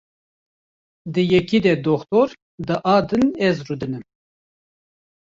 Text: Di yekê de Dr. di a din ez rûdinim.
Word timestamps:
Di 1.13 1.23
yekê 1.31 1.57
de 1.65 1.73
Dr. 1.87 2.27
di 2.67 2.75
a 2.93 2.95
din 3.07 3.25
ez 3.47 3.57
rûdinim. 3.67 4.05